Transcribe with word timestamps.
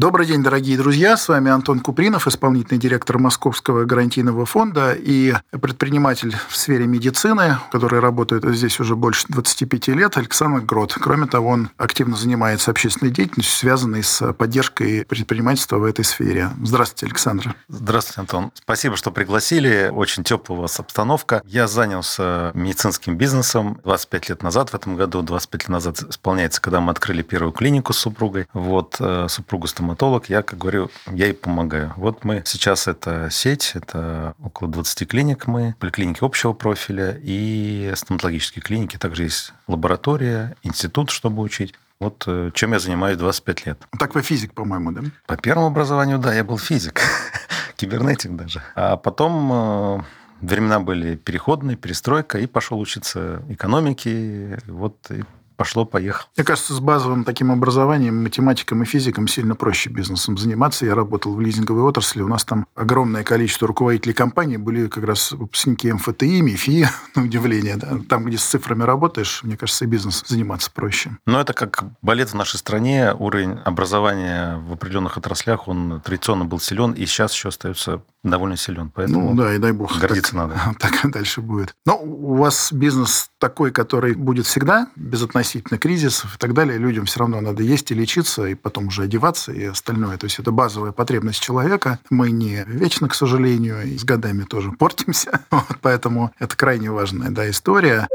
Добрый 0.00 0.24
день, 0.24 0.42
дорогие 0.42 0.78
друзья. 0.78 1.14
С 1.14 1.28
вами 1.28 1.50
Антон 1.50 1.80
Купринов, 1.80 2.26
исполнительный 2.26 2.80
директор 2.80 3.18
Московского 3.18 3.84
гарантийного 3.84 4.46
фонда 4.46 4.94
и 4.94 5.34
предприниматель 5.50 6.34
в 6.48 6.56
сфере 6.56 6.86
медицины, 6.86 7.58
который 7.70 8.00
работает 8.00 8.42
здесь 8.56 8.80
уже 8.80 8.96
больше 8.96 9.26
25 9.28 9.88
лет, 9.88 10.16
Александр 10.16 10.62
Грот. 10.62 10.96
Кроме 10.98 11.26
того, 11.26 11.50
он 11.50 11.68
активно 11.76 12.16
занимается 12.16 12.70
общественной 12.70 13.12
деятельностью, 13.12 13.54
связанной 13.54 14.02
с 14.02 14.32
поддержкой 14.32 15.04
предпринимательства 15.04 15.76
в 15.76 15.84
этой 15.84 16.06
сфере. 16.06 16.48
Здравствуйте, 16.64 17.04
Александр. 17.04 17.54
Здравствуйте, 17.68 18.20
Антон. 18.22 18.52
Спасибо, 18.54 18.96
что 18.96 19.10
пригласили. 19.10 19.90
Очень 19.92 20.24
теплая 20.24 20.60
у 20.60 20.62
вас 20.62 20.80
обстановка. 20.80 21.42
Я 21.44 21.68
занялся 21.68 22.52
медицинским 22.54 23.18
бизнесом 23.18 23.78
25 23.84 24.30
лет 24.30 24.42
назад. 24.42 24.70
В 24.70 24.74
этом 24.74 24.96
году 24.96 25.20
25 25.20 25.60
лет 25.60 25.68
назад 25.68 26.02
исполняется, 26.08 26.62
когда 26.62 26.80
мы 26.80 26.90
открыли 26.90 27.20
первую 27.20 27.52
клинику 27.52 27.92
с 27.92 27.98
супругой. 27.98 28.46
Вот 28.54 28.96
э, 28.98 29.26
супругу 29.28 29.66
стоматолога 29.66 29.89
стоматолог, 29.90 30.28
я, 30.28 30.42
как 30.42 30.58
говорю, 30.58 30.88
я 31.10 31.26
и 31.26 31.32
помогаю. 31.32 31.92
Вот 31.96 32.24
мы 32.24 32.42
сейчас 32.46 32.86
это 32.86 33.28
сеть, 33.30 33.72
это 33.74 34.34
около 34.42 34.70
20 34.70 35.08
клиник 35.08 35.48
мы, 35.48 35.74
поликлиники 35.80 36.22
общего 36.22 36.52
профиля 36.52 37.18
и 37.20 37.92
стоматологические 37.96 38.62
клиники. 38.62 38.96
Также 38.98 39.24
есть 39.24 39.52
лаборатория, 39.66 40.54
институт, 40.62 41.10
чтобы 41.10 41.42
учить. 41.42 41.74
Вот 41.98 42.22
э, 42.28 42.52
чем 42.54 42.72
я 42.72 42.78
занимаюсь 42.78 43.18
25 43.18 43.66
лет. 43.66 43.82
Так 43.98 44.14
вы 44.14 44.22
физик, 44.22 44.54
по-моему, 44.54 44.92
да? 44.92 45.02
По 45.26 45.36
первому 45.36 45.66
образованию, 45.66 46.18
да, 46.18 46.32
я 46.32 46.44
был 46.44 46.56
физик. 46.56 47.02
Кибернетик 47.76 48.36
даже. 48.36 48.62
А 48.76 48.96
потом 48.96 49.50
э, 49.52 50.02
времена 50.40 50.78
были 50.78 51.16
переходные, 51.16 51.76
перестройка, 51.76 52.38
и 52.38 52.46
пошел 52.46 52.78
учиться 52.78 53.42
экономике. 53.48 54.60
Вот 54.66 55.10
и 55.10 55.24
пошло-поехало. 55.60 56.26
Мне 56.38 56.44
кажется, 56.46 56.72
с 56.72 56.80
базовым 56.80 57.22
таким 57.22 57.52
образованием, 57.52 58.22
математиком 58.22 58.82
и 58.82 58.86
физиком 58.86 59.28
сильно 59.28 59.54
проще 59.54 59.90
бизнесом 59.90 60.38
заниматься. 60.38 60.86
Я 60.86 60.94
работал 60.94 61.34
в 61.34 61.40
лизинговой 61.42 61.82
отрасли. 61.82 62.22
У 62.22 62.28
нас 62.28 62.44
там 62.44 62.66
огромное 62.74 63.24
количество 63.24 63.68
руководителей 63.68 64.14
компаний 64.14 64.56
были 64.56 64.86
как 64.86 65.04
раз 65.04 65.32
выпускники 65.32 65.92
МФТИ, 65.92 66.40
МИФИ, 66.40 66.88
на 67.14 67.24
удивление. 67.24 67.76
Да. 67.76 67.98
Там, 68.08 68.24
где 68.24 68.38
с 68.38 68.44
цифрами 68.44 68.84
работаешь, 68.84 69.42
мне 69.42 69.58
кажется, 69.58 69.84
и 69.84 69.88
бизнес 69.88 70.24
заниматься 70.26 70.70
проще. 70.70 71.18
Но 71.26 71.38
это 71.38 71.52
как 71.52 71.84
балет 72.00 72.30
в 72.30 72.34
нашей 72.34 72.56
стране. 72.56 73.12
Уровень 73.18 73.58
образования 73.62 74.56
в 74.66 74.72
определенных 74.72 75.18
отраслях, 75.18 75.68
он 75.68 76.00
традиционно 76.02 76.46
был 76.46 76.58
силен, 76.58 76.92
и 76.92 77.04
сейчас 77.04 77.34
еще 77.34 77.48
остается 77.48 78.00
довольно 78.22 78.56
силен. 78.56 78.90
Поэтому 78.94 79.34
ну 79.34 79.36
да, 79.36 79.54
и 79.54 79.58
дай 79.58 79.72
бог. 79.72 79.98
Гордиться 79.98 80.32
так, 80.32 80.40
надо. 80.40 80.60
Так 80.78 81.12
дальше 81.12 81.42
будет. 81.42 81.74
Но 81.84 81.98
у 81.98 82.36
вас 82.36 82.72
бизнес 82.72 83.28
такой, 83.38 83.72
который 83.72 84.14
будет 84.14 84.46
всегда 84.46 84.88
безотносительно 84.96 85.49
кризисов 85.58 86.34
и 86.34 86.38
так 86.38 86.54
далее. 86.54 86.78
Людям 86.78 87.06
все 87.06 87.20
равно 87.20 87.40
надо 87.40 87.62
есть 87.62 87.90
и 87.90 87.94
лечиться, 87.94 88.46
и 88.46 88.54
потом 88.54 88.88
уже 88.88 89.02
одеваться 89.02 89.52
и 89.52 89.64
остальное. 89.64 90.16
То 90.16 90.24
есть 90.24 90.38
это 90.38 90.50
базовая 90.50 90.92
потребность 90.92 91.40
человека. 91.40 91.98
Мы 92.10 92.30
не 92.30 92.64
вечно, 92.66 93.08
к 93.08 93.14
сожалению, 93.14 93.82
и 93.82 93.98
с 93.98 94.04
годами 94.04 94.44
тоже 94.44 94.72
портимся. 94.72 95.40
Вот, 95.50 95.78
поэтому 95.82 96.32
это 96.38 96.56
крайне 96.56 96.90
важная 96.90 97.30
да, 97.30 97.48
история. 97.50 98.08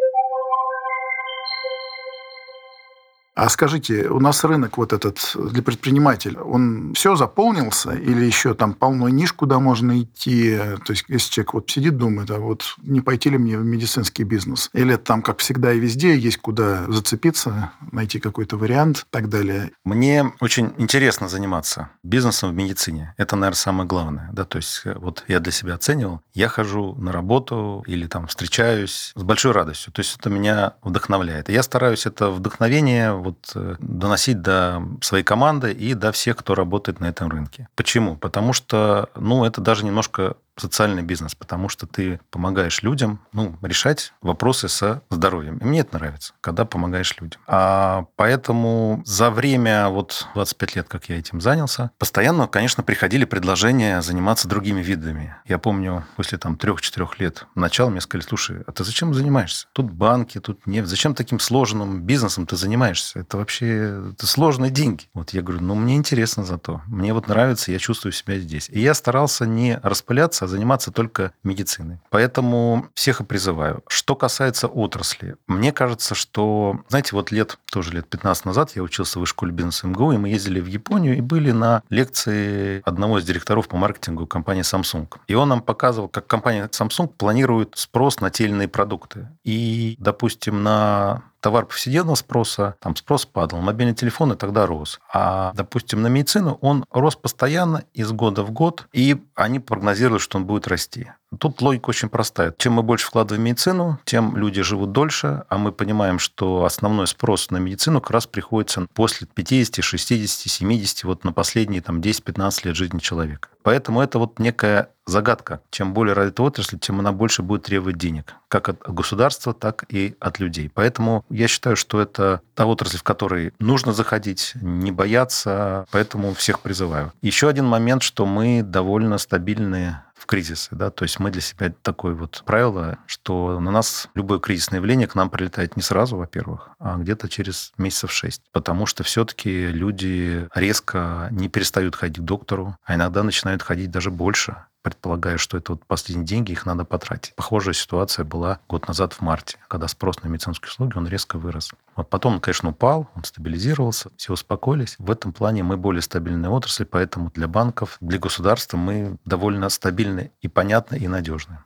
А 3.35 3.49
скажите, 3.49 4.07
у 4.07 4.21
нас 4.21 4.45
рынок 4.45 4.77
вот 4.77 4.93
этот 4.93 5.35
для 5.35 5.61
предпринимателя, 5.61 6.39
он 6.39 6.93
все 6.95 7.17
заполнился 7.17 7.91
или 7.91 8.23
еще 8.23 8.53
там 8.53 8.73
полно 8.73 9.09
ниш, 9.09 9.33
куда 9.33 9.59
можно 9.59 10.01
идти? 10.01 10.57
То 10.85 10.93
есть, 10.93 11.03
если 11.09 11.31
человек 11.31 11.53
вот 11.53 11.69
сидит, 11.69 11.97
думает, 11.97 12.31
а 12.31 12.39
вот 12.39 12.75
не 12.81 13.01
пойти 13.01 13.29
ли 13.29 13.37
мне 13.37 13.57
в 13.57 13.65
медицинский 13.65 14.23
бизнес? 14.23 14.69
Или 14.71 14.95
там, 14.95 15.21
как 15.21 15.39
всегда 15.39 15.73
и 15.73 15.79
везде, 15.79 16.17
есть 16.17 16.37
куда 16.37 16.85
зацепиться, 16.87 17.71
найти 17.91 18.21
какой-то 18.21 18.55
вариант 18.55 18.99
и 18.99 19.05
так 19.09 19.27
далее? 19.27 19.71
Мне 19.83 20.31
очень 20.39 20.73
интересно 20.77 21.27
заниматься 21.27 21.89
бизнесом 22.03 22.51
в 22.51 22.53
медицине. 22.53 23.13
Это, 23.17 23.35
наверное, 23.35 23.57
самое 23.57 23.87
главное. 23.87 24.29
Да? 24.31 24.45
То 24.45 24.59
есть, 24.59 24.83
вот 24.85 25.25
я 25.27 25.41
для 25.41 25.51
себя 25.51 25.73
оценивал, 25.73 26.21
я 26.33 26.47
хожу 26.47 26.95
на 26.95 27.11
работу 27.11 27.83
или 27.85 28.07
там 28.07 28.27
встречаюсь 28.27 29.11
с 29.13 29.23
большой 29.23 29.51
радостью. 29.51 29.91
То 29.91 29.99
есть, 29.99 30.15
это 30.17 30.29
меня 30.29 30.75
вдохновляет. 30.83 31.49
И 31.49 31.53
я 31.53 31.63
стараюсь 31.63 32.05
это 32.05 32.29
вдохновение 32.29 33.24
вот 33.25 33.51
э, 33.55 33.75
доносить 33.79 34.41
до 34.41 34.81
своей 35.01 35.23
команды 35.23 35.71
и 35.71 35.93
до 35.93 36.11
всех, 36.11 36.37
кто 36.37 36.55
работает 36.55 36.99
на 36.99 37.05
этом 37.05 37.29
рынке. 37.29 37.67
Почему? 37.75 38.15
Потому 38.15 38.53
что, 38.53 39.09
ну, 39.15 39.43
это 39.43 39.61
даже 39.61 39.85
немножко 39.85 40.37
социальный 40.57 41.03
бизнес, 41.03 41.35
потому 41.35 41.69
что 41.69 41.85
ты 41.85 42.19
помогаешь 42.29 42.81
людям 42.83 43.19
ну, 43.33 43.57
решать 43.61 44.13
вопросы 44.21 44.67
со 44.67 45.01
здоровьем. 45.09 45.57
И 45.57 45.65
мне 45.65 45.81
это 45.81 45.97
нравится, 45.97 46.33
когда 46.41 46.65
помогаешь 46.65 47.15
людям. 47.19 47.41
А 47.47 48.05
поэтому 48.15 49.01
за 49.05 49.31
время 49.31 49.89
вот 49.89 50.27
25 50.33 50.75
лет, 50.75 50.87
как 50.87 51.09
я 51.09 51.17
этим 51.17 51.41
занялся, 51.41 51.91
постоянно, 51.97 52.47
конечно, 52.47 52.83
приходили 52.83 53.25
предложения 53.25 54.01
заниматься 54.01 54.47
другими 54.47 54.81
видами. 54.81 55.35
Я 55.45 55.57
помню, 55.57 56.05
после 56.15 56.37
там 56.37 56.57
трех-четырех 56.57 57.19
лет 57.19 57.47
начала 57.55 57.89
мне 57.89 58.01
сказали, 58.01 58.25
слушай, 58.27 58.63
а 58.65 58.71
ты 58.71 58.83
зачем 58.83 59.13
занимаешься? 59.13 59.67
Тут 59.73 59.91
банки, 59.91 60.39
тут 60.39 60.65
нефть. 60.67 60.87
Зачем 60.87 61.15
таким 61.15 61.39
сложным 61.39 62.01
бизнесом 62.03 62.45
ты 62.45 62.55
занимаешься? 62.55 63.19
Это 63.19 63.37
вообще 63.37 64.01
это 64.11 64.27
сложные 64.27 64.71
деньги. 64.71 65.05
Вот 65.13 65.31
я 65.31 65.41
говорю, 65.41 65.63
ну, 65.63 65.75
мне 65.75 65.95
интересно 65.95 66.43
зато. 66.45 66.81
Мне 66.87 67.13
вот 67.13 67.27
нравится, 67.27 67.71
я 67.71 67.79
чувствую 67.79 68.11
себя 68.11 68.39
здесь. 68.39 68.69
И 68.69 68.79
я 68.79 68.93
старался 68.93 69.45
не 69.45 69.79
распыляться, 69.83 70.44
а 70.45 70.47
заниматься 70.47 70.91
только 70.91 71.33
медициной. 71.43 71.99
Поэтому 72.09 72.87
всех 72.93 73.21
и 73.21 73.23
призываю. 73.23 73.83
Что 73.87 74.15
касается 74.15 74.67
отрасли, 74.67 75.35
мне 75.47 75.71
кажется, 75.71 76.15
что, 76.15 76.79
знаете, 76.87 77.15
вот 77.15 77.31
лет, 77.31 77.57
тоже 77.71 77.91
лет 77.91 78.07
15 78.07 78.45
назад 78.45 78.71
я 78.75 78.81
учился 78.81 79.19
в 79.19 79.25
школе 79.25 79.51
бизнеса 79.51 79.87
МГУ, 79.87 80.13
и 80.13 80.17
мы 80.17 80.29
ездили 80.29 80.59
в 80.59 80.67
Японию 80.67 81.17
и 81.17 81.21
были 81.21 81.51
на 81.51 81.83
лекции 81.89 82.81
одного 82.85 83.19
из 83.19 83.25
директоров 83.25 83.67
по 83.67 83.77
маркетингу 83.77 84.27
компании 84.27 84.63
Samsung. 84.63 85.07
И 85.27 85.33
он 85.33 85.49
нам 85.49 85.61
показывал, 85.61 86.07
как 86.07 86.27
компания 86.27 86.67
Samsung 86.67 87.07
планирует 87.07 87.73
спрос 87.75 88.21
на 88.21 88.29
те 88.29 88.45
или 88.45 88.51
иные 88.51 88.67
продукты. 88.67 89.27
И, 89.43 89.95
допустим, 89.99 90.63
на 90.63 91.23
товар 91.45 91.67
повседневного 91.67 92.15
спроса, 92.15 92.73
там 92.79 92.95
спрос 92.95 93.27
падал, 93.27 93.61
мобильный 93.61 93.93
телефон 93.93 94.33
и 94.33 94.35
тогда 94.35 94.65
рос. 94.65 94.99
А, 95.13 95.51
допустим, 95.53 96.01
на 96.01 96.07
медицину 96.07 96.57
он 96.59 96.85
рос 96.89 97.15
постоянно 97.15 97.83
из 97.93 98.11
года 98.11 98.41
в 98.41 98.49
год, 98.49 98.87
и 98.93 99.21
они 99.35 99.59
прогнозируют, 99.59 100.23
что 100.23 100.39
он 100.39 100.45
будет 100.45 100.67
расти. 100.67 101.11
Тут 101.39 101.61
логика 101.61 101.89
очень 101.89 102.09
простая. 102.09 102.51
Чем 102.57 102.73
мы 102.73 102.81
больше 102.81 103.05
вкладываем 103.05 103.43
в 103.43 103.45
медицину, 103.45 103.99
тем 104.05 104.35
люди 104.35 104.63
живут 104.63 104.91
дольше, 104.91 105.43
а 105.47 105.59
мы 105.59 105.71
понимаем, 105.71 106.17
что 106.17 106.65
основной 106.65 107.05
спрос 107.05 107.51
на 107.51 107.57
медицину 107.57 108.01
как 108.01 108.09
раз 108.09 108.25
приходится 108.25 108.87
после 108.95 109.27
50, 109.27 109.83
60, 109.83 110.51
70, 110.51 111.03
вот 111.03 111.23
на 111.25 111.31
последние 111.31 111.81
там, 111.81 111.99
10-15 111.99 112.61
лет 112.63 112.75
жизни 112.75 112.97
человека. 112.97 113.49
Поэтому 113.61 114.01
это 114.01 114.17
вот 114.17 114.39
некая 114.39 114.89
загадка. 115.05 115.61
Чем 115.69 115.93
более 115.93 116.13
развита 116.13 116.43
отрасль, 116.43 116.79
тем 116.79 116.99
она 116.99 117.11
больше 117.11 117.41
будет 117.41 117.63
требовать 117.63 117.97
денег. 117.97 118.35
Как 118.47 118.69
от 118.69 118.79
государства, 118.79 119.53
так 119.53 119.85
и 119.89 120.15
от 120.19 120.39
людей. 120.39 120.69
Поэтому 120.73 121.25
я 121.29 121.47
считаю, 121.47 121.75
что 121.75 122.01
это 122.01 122.41
та 122.53 122.65
отрасль, 122.65 122.97
в 122.97 123.03
которой 123.03 123.53
нужно 123.59 123.93
заходить, 123.93 124.53
не 124.55 124.91
бояться. 124.91 125.85
Поэтому 125.91 126.33
всех 126.33 126.59
призываю. 126.59 127.13
Еще 127.21 127.47
один 127.47 127.65
момент, 127.65 128.03
что 128.03 128.25
мы 128.25 128.61
довольно 128.63 129.17
стабильные 129.17 130.01
в 130.15 130.25
кризисы. 130.25 130.69
Да? 130.75 130.89
То 130.89 131.03
есть 131.03 131.19
мы 131.19 131.29
для 131.29 131.41
себя 131.41 131.73
такое 131.81 132.15
вот 132.15 132.41
правило, 132.45 132.97
что 133.05 133.59
на 133.59 133.69
нас 133.69 134.09
любое 134.15 134.39
кризисное 134.39 134.79
явление 134.79 135.07
к 135.07 135.15
нам 135.15 135.29
прилетает 135.29 135.75
не 135.75 135.83
сразу, 135.83 136.17
во-первых, 136.17 136.69
а 136.79 136.97
где-то 136.97 137.29
через 137.29 137.73
месяцев 137.77 138.11
шесть. 138.11 138.41
Потому 138.51 138.85
что 138.85 139.03
все-таки 139.03 139.67
люди 139.67 140.47
резко 140.55 141.27
не 141.31 141.47
перестают 141.47 141.95
ходить 141.95 142.17
к 142.17 142.25
доктору, 142.25 142.75
а 142.83 142.95
иногда 142.95 143.23
начинают 143.23 143.61
ходить 143.61 143.91
даже 143.91 144.09
больше 144.09 144.55
предполагаю, 144.85 145.39
что 145.39 145.57
это 145.57 145.71
вот 145.71 145.83
последние 145.87 146.27
деньги, 146.27 146.51
их 146.51 146.67
надо 146.67 146.85
потратить. 146.85 147.33
Похожая 147.33 147.73
ситуация 147.73 148.23
была 148.23 148.59
год 148.69 148.87
назад 148.87 149.13
в 149.13 149.21
марте, 149.21 149.57
когда 149.67 149.87
спрос 149.87 150.21
на 150.21 150.27
медицинские 150.27 150.69
услуги, 150.69 150.95
он 150.95 151.07
резко 151.07 151.39
вырос. 151.39 151.71
Вот 151.95 152.07
потом 152.07 152.35
он, 152.35 152.39
конечно, 152.39 152.69
упал, 152.69 153.09
он 153.15 153.23
стабилизировался, 153.23 154.11
все 154.15 154.33
успокоились. 154.33 154.95
В 154.99 155.09
этом 155.09 155.33
плане 155.33 155.63
мы 155.63 155.75
более 155.75 156.03
стабильная 156.03 156.51
отрасль, 156.51 156.85
поэтому 156.85 157.31
для 157.33 157.47
банков, 157.47 157.97
для 157.99 158.19
государства 158.19 158.77
мы 158.77 159.17
довольно 159.25 159.69
стабильны 159.69 160.31
и 160.43 160.47
понятны, 160.47 160.97
и 160.97 161.07
надежны. 161.07 161.57